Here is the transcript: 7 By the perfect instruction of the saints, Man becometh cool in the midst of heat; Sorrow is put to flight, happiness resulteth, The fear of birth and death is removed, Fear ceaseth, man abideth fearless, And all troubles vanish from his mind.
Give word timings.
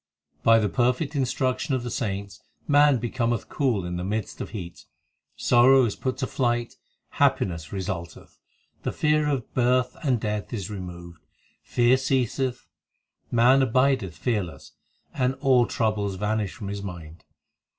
7 0.39 0.39
By 0.43 0.57
the 0.57 0.67
perfect 0.67 1.15
instruction 1.15 1.75
of 1.75 1.83
the 1.83 1.91
saints, 1.91 2.41
Man 2.67 2.97
becometh 2.97 3.49
cool 3.49 3.85
in 3.85 3.97
the 3.97 4.03
midst 4.03 4.41
of 4.41 4.49
heat; 4.49 4.85
Sorrow 5.35 5.85
is 5.85 5.95
put 5.95 6.17
to 6.17 6.25
flight, 6.25 6.73
happiness 7.19 7.71
resulteth, 7.71 8.39
The 8.81 8.91
fear 8.93 9.29
of 9.29 9.53
birth 9.53 9.95
and 10.03 10.19
death 10.19 10.53
is 10.53 10.71
removed, 10.71 11.21
Fear 11.61 11.97
ceaseth, 11.97 12.65
man 13.29 13.61
abideth 13.61 14.17
fearless, 14.17 14.71
And 15.13 15.35
all 15.35 15.67
troubles 15.67 16.15
vanish 16.15 16.55
from 16.55 16.69
his 16.69 16.81
mind. 16.81 17.23